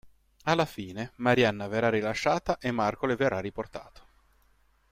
[0.45, 4.01] Alla fine, Marianna verrà rilasciata e Marco le verrà riportato.